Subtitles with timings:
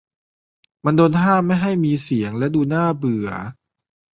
[0.85, 3.29] มันโดนห้ามไม่ให้มีเสียงและดูน่าเบื่อ